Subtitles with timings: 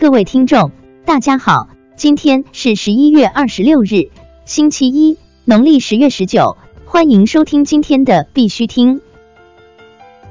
[0.00, 0.70] 各位听众，
[1.04, 4.10] 大家好，今天是十一月二十六日，
[4.44, 9.00] 星期一，农历十月十九，欢迎收听今天的必须听。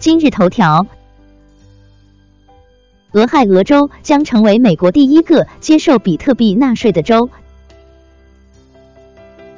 [0.00, 0.88] 今日头条：
[3.12, 7.30] 俄亥俄州将成为美国第一个接受比特币纳税的州。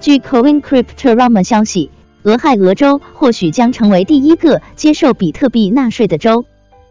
[0.00, 1.90] 据 Coincryptorama 消息，
[2.24, 6.44] 俄亥俄州或许将成为第一个接受比特币纳税的州。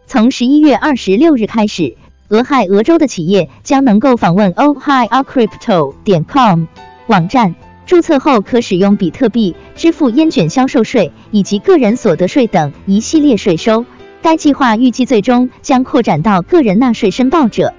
[0.08, 1.96] 从十一月二十六日开始。
[2.28, 6.64] 俄亥俄州的企业将能够访问 OhioCrypto 点 com
[7.06, 13.84] 网站，注册后可使用比特币支付烟卷销售税以及个人所得税等一系列税收。
[14.22, 17.74] 该计划预计最终将扩展到个人纳税申报者。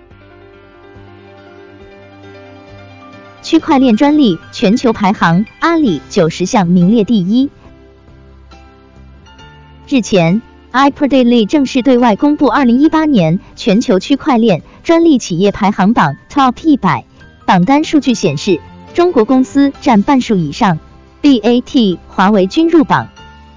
[3.41, 7.49] 区块链专利全球排行，阿里九十项名列第一。
[9.88, 10.41] 日前。
[10.75, 17.05] iPerDaily 正式对外公布二零一八年全球区块链专利企业排行榜 Top 一百
[17.45, 18.59] 榜单数据显示，
[18.93, 20.77] 中国公司占半数以上
[21.21, 23.07] ，BAT、华为均入榜，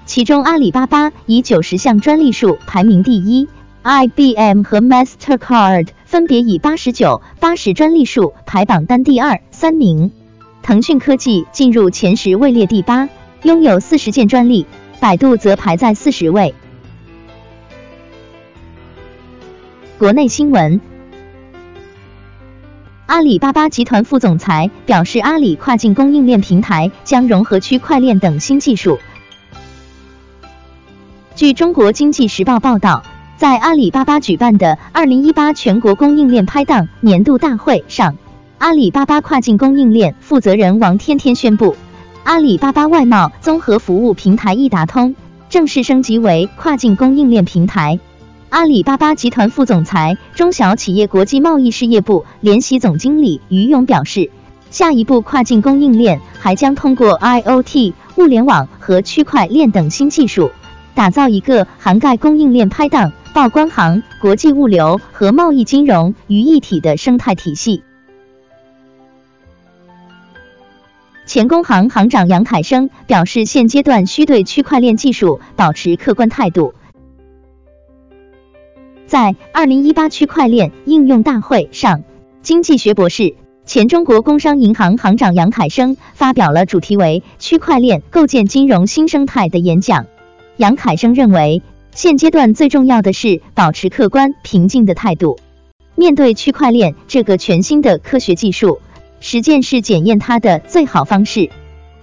[0.05, 3.49] 其中阿里巴巴以九十项专利数排名第一
[3.83, 10.13] ，IBM 和 Mastercard 分别以八十九、八十专利数排榜单第二、三名，
[10.61, 13.09] 腾讯科技进入前十位列第八，
[13.43, 14.65] 拥有四十件专利，
[15.01, 16.55] 百度则排在四十位。
[19.99, 20.79] 国内新闻：
[23.05, 28.97] 阿里巴巴集团副总裁表示，阿里跨境供应链平台将融合区块链等新技术。
[31.35, 33.03] 据中国经济时报报道，
[33.35, 38.15] 在阿里巴巴举办的二零一八全国供应链拍档年度大会上，
[38.57, 41.75] 阿里巴巴跨境供应链负责人王天天宣布，
[42.23, 45.13] 阿里巴巴外贸综合服务平台易达通
[45.49, 47.99] 正式升级为跨境供应链平台。
[48.49, 54.31] 阿里巴巴集团副总裁、中小企业国际贸易事业部联席总经理于勇表示，
[54.71, 60.49] 下一步跨境供应链还将通过 IOT、物联网和区块链等新技术，
[60.95, 67.83] 打造一个涵盖供应链拍档、报关行、国际物流和贸易金融于一体的生态体系。
[71.27, 76.73] 前工行行长杨凯生表示，现阶段需对区块链技术保持客观态度。
[79.09, 82.03] 在二零一八区块链应用大会上，
[82.43, 83.33] 经济学博士、
[83.65, 90.05] 前中国工商银行行长杨凯生发表了主题为“区块链构建金融新生态”的演讲。
[90.57, 95.39] 杨凯生认为，现阶段最重要的是保持客观平静的态度，
[95.95, 98.79] 面对区块链这个全新的科学技术，
[99.21, 101.49] 实践是检验它的最好方式。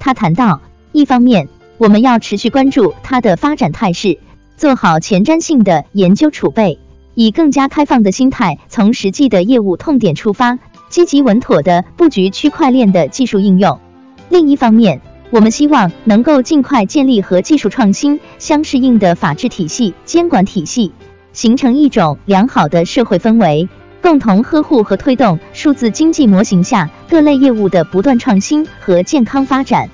[0.00, 4.18] 他谈到，一方面，我们要持续关注它的发展态势，
[4.56, 6.80] 做好前瞻性的研究储备。
[7.16, 10.58] 以更加开放的心态，从实际的业务痛点出发，
[10.90, 13.80] 积极稳妥的布局区块链的技术应用。
[14.28, 15.00] 另一方面，
[15.30, 20.92] 我们希望能够尽快建立和技术创新相适应的法治体系、监管体系，
[21.32, 23.66] 形成一种良好的社会氛围，
[24.02, 29.88] 共同呵护和推动数字经济模型下各类业务的不断创新和健康发展。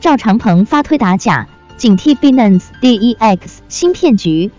[0.00, 1.48] 赵长鹏发推打假。
[1.80, 3.38] 警惕 Binance DEX
[3.70, 4.50] 新骗局。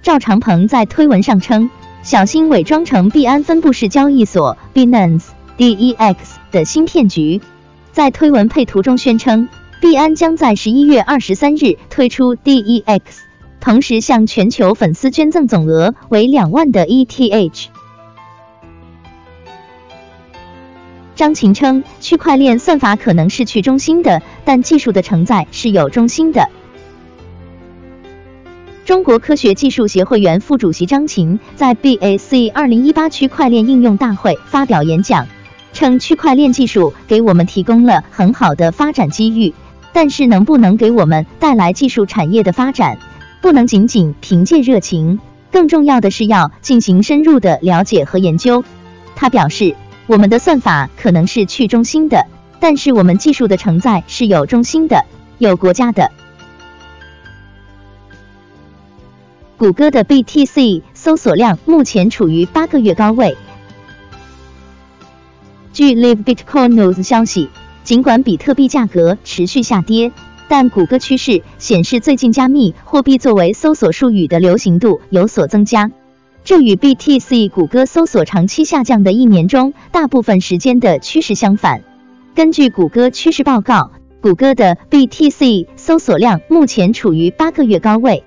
[0.00, 1.70] 赵长鹏在推文上称，
[2.04, 5.24] 小心伪装成币安分布式交易所 Binance
[5.58, 6.14] DEX
[6.52, 7.40] 的新骗局。
[7.90, 9.48] 在推文配图中宣称，
[9.80, 13.00] 币安将在十一月二十三日推出 DEX，
[13.58, 17.66] 同时向全球粉丝捐赠总额为两万的 ETH。
[21.22, 26.48] 张琴称，区块链算法可能是去中心的，但技术的承载是有中心的。
[28.84, 35.28] 中国科学技术协会原副主席张琴在 BAC 二零一八区块链应用大会发表演讲，
[35.72, 39.54] 称区块链技术给我们提供了很好的发展机遇，
[39.92, 42.98] 但是能不能给我们带来技术产业的发展，
[43.40, 45.20] 不能仅仅凭借热情，
[45.52, 48.64] 更重要的是要进行深入的了解和研究。
[49.14, 49.76] 他表示。
[50.06, 52.26] 我们的算法可能是去中心的，
[52.60, 55.04] 但是我们技术的承载是有中心的，
[55.38, 56.10] 有国家的。
[59.56, 63.36] 谷歌的 BTC 搜索量目前处于八个月高位。
[65.72, 67.48] 据 Live Bitcoin News 消息，
[67.84, 70.10] 尽管比特币价格持续下跌，
[70.48, 75.90] 但谷歌趋势显示最近加密货币作为搜索术语的流行度有所增加。
[76.44, 81.82] 这与 BTC 谷歌搜索长期下降的一年中大部分时间的趋势相反。
[82.34, 88.24] 根据谷歌趋势报告，谷歌的 BTC 搜索量目前处于八个月高位。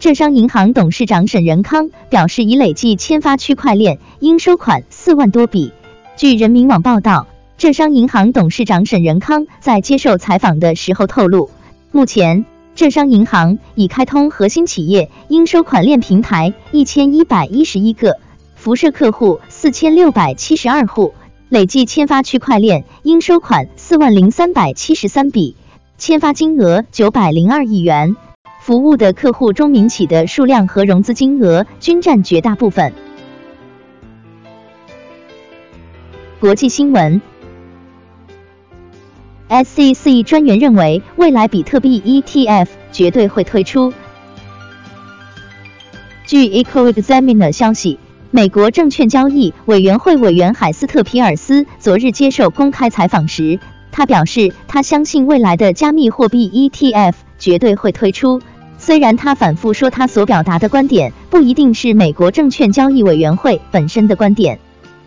[0.00, 5.72] 浙商银行董事长沈仁康表示，已累计签发区块链应收款四万多笔。
[6.16, 11.48] 据人民网报道，浙商银行董事长沈仁康在接受采访的时候透露，
[11.92, 12.44] 目前
[12.74, 18.18] 浙商银行已开通核心企业应收款链平台一千一百一十一个，
[18.56, 21.14] 辐射客户四千六百七十二户，
[21.48, 25.56] 累计签发区块链应收款四万零三百七十三笔，
[25.98, 28.16] 签发金额九百零二亿元。
[28.60, 32.92] 服务的客户中，民企的数量和融资金额均占绝大部分。
[36.40, 37.22] 国际新闻
[39.48, 43.92] ，SEC 专员认为，未来比特币 ETF 绝对会推出。
[46.26, 47.98] 据 EcoExaminer 消息，
[48.30, 53.60] 美国证券交易委员会委员海斯特皮尔斯昨日接受公开采访时，
[53.92, 58.40] 他表示，他相信未来的加密货币 ETF 绝对会推出。
[58.76, 64.58] 虽然他反复说他所表达的观点不一定是美国证券交易委员会本身的观点。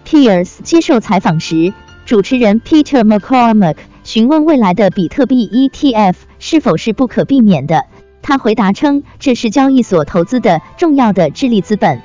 [0.08, 1.74] Pierce 接受采访时，
[2.06, 3.76] 主持人 Peter McCormack
[4.08, 7.84] 询问未来的比特币 ETF 是否是不可避免的，
[8.22, 12.02] 他回答称这是交易所投资的重要的智力资本。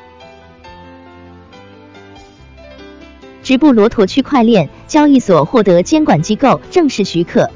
[3.44, 7.48] 直布罗陀区块链交易所获得监管机构正式许可。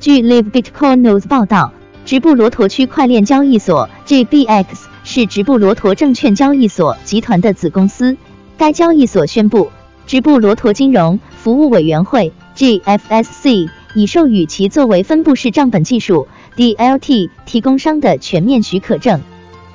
[0.00, 1.72] 据 Live Bitcoin News 报道。
[2.04, 4.64] 直布罗陀区块链交易所 GBX
[5.04, 8.16] 是直布罗陀证券交易所集团的子公司。
[8.56, 9.70] 该交易所宣布，
[10.08, 19.20] 直布罗陀金融服务委员会 GFSC 已授予其作为分布式账本技术 DLT 提供商的全面许可证。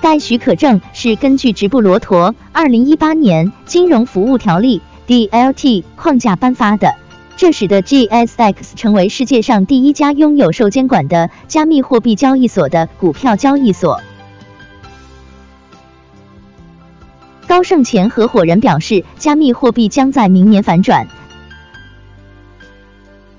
[0.01, 6.95] 该许可证是根据直布罗陀2018年金融服务条例 DLT 框架颁发的。
[7.37, 14.01] 这使得 GSX 成为世界上第一家拥有受监管的加密货币交易所的股票交易所。
[17.63, 21.07] 高盛前合伙人表示，加密货币将在明年反转。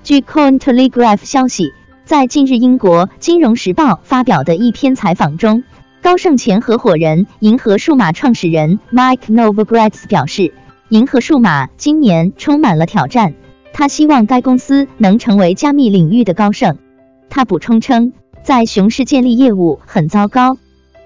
[0.01, 1.73] 据 Cointelegraph 消息，
[2.05, 5.63] 在近日英国金融时报发表的一篇采访中，
[6.01, 10.51] 高盛前合伙人银河数码创始人 Mike Novogratz 表示，
[10.89, 13.35] 银河数码今年充满了挑战。
[13.73, 16.79] 他希望该公司能成为加密领域的高盛。
[17.29, 18.11] 他补充称，
[18.43, 20.57] 在熊市建立业务很糟糕。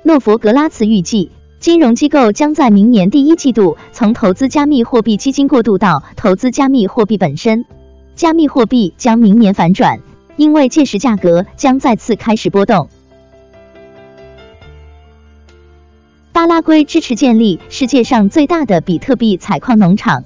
[0.04, 7.66] 诺弗格拉茨预计，金融机构将在明年第一季度从投资加密货币基金过渡到投资加密货币本身。
[8.16, 10.00] 加密货币将明年反转，
[10.38, 12.88] 因为届时价格将再次开始波动。
[16.32, 20.24] 巴拉圭支持建立世界上最大的比特币采矿农场。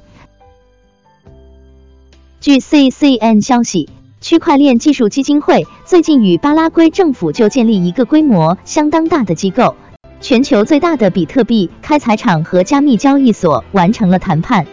[2.41, 3.89] 据 CCN 消息，
[4.21, 9.75] 区块链技术基金会最近与巴拉圭政府就建立一个规模相当大的机构——
[10.23, 14.65] 全球最大的比特币开采厂和加密交易所完成了谈判。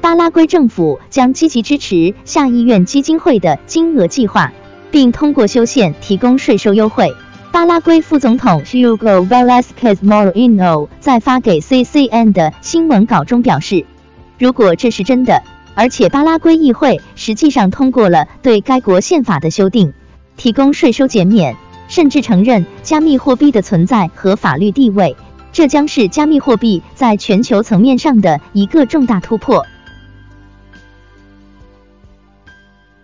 [0.00, 4.50] 巴拉圭政府将积极支持下议院基金会的金额计划，
[4.90, 7.14] 并通过修宪提供税收优惠。
[7.52, 13.84] 巴拉圭副总统 Hugo Velasquez Moreno 在发给 CCN 的新闻稿中表示
[14.40, 15.42] ：“如果这是真的。”
[15.76, 19.92] 而且巴拉圭议会实际上通过了对该国宪法的修订，
[20.38, 21.56] 提供税收减免，
[21.94, 25.14] 甚至承认加密货币的存在和法律地位。
[25.52, 29.64] 这将是加密货币在全球层面上的一个重大突破。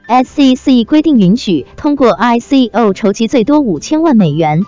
[0.08, 4.64] SEC 规定允许通过 ICO 筹集最多五千万美元。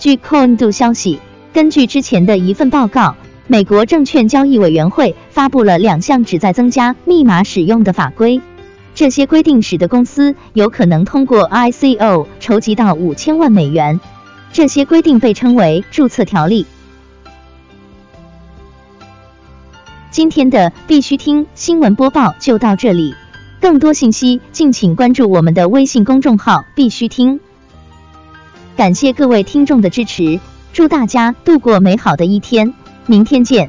[0.00, 1.20] 据 Coindu 消息，
[1.52, 3.14] 根据之前的一份报告。
[3.46, 8.40] 美国证券交易委员会发布了两项旨在增加密码使用的法规，
[8.94, 14.00] 这些规定使得公司有可能通过 ICO 筹集到五千万美元。
[14.52, 16.64] 这些规定被称为注册条例。
[20.12, 23.16] 今天的必须听新闻播报就到这里，
[23.60, 27.40] 更多信息敬请关注我们的微信公众号“必须听”。
[28.78, 30.38] 感谢各位听众的支持，
[30.72, 32.72] 祝大家度过美好的一天。
[33.06, 33.68] 明天见。